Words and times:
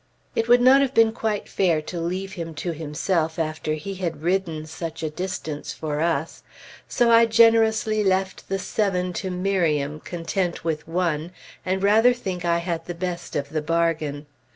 It 0.35 0.47
would 0.47 0.61
not 0.61 0.81
have 0.81 0.95
been 0.95 1.11
quite 1.11 1.47
fair 1.47 1.79
to 1.83 2.01
leave 2.01 2.33
him 2.33 2.55
to 2.55 2.71
himself 2.71 3.37
after 3.37 3.75
he 3.75 3.93
had 3.93 4.23
ridden 4.23 4.65
such 4.65 5.03
a 5.03 5.11
distance 5.11 5.73
for 5.73 5.99
us; 6.01 6.41
so 6.87 7.11
I 7.11 7.27
generously 7.27 8.03
left 8.03 8.49
the 8.49 8.57
seven 8.57 9.13
to 9.21 9.29
Miriam, 9.29 9.99
content 9.99 10.63
with 10.63 10.87
one, 10.87 11.33
and 11.63 11.83
rather 11.83 12.13
think 12.15 12.43
I 12.43 12.57
had 12.57 12.87
the 12.87 12.95
best 12.95 13.35
of 13.35 13.49
the 13.49 13.61
bargain. 13.61 14.25